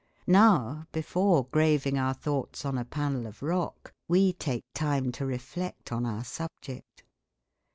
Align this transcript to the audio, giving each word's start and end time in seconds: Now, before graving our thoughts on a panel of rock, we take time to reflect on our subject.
Now, 0.25 0.87
before 0.91 1.45
graving 1.51 1.99
our 1.99 2.15
thoughts 2.15 2.65
on 2.65 2.75
a 2.75 2.83
panel 2.83 3.27
of 3.27 3.43
rock, 3.43 3.93
we 4.07 4.33
take 4.33 4.65
time 4.73 5.11
to 5.11 5.27
reflect 5.27 5.91
on 5.91 6.07
our 6.07 6.23
subject. 6.23 7.03